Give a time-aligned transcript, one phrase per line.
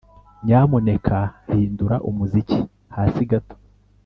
[0.45, 1.17] Nyamuneka
[1.51, 2.59] hindura umuziki
[2.95, 3.55] hasi gato